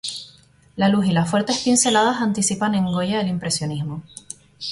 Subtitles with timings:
[0.77, 4.01] La luz y las fuertes pinceladas anticipan en Goya el impresionismo.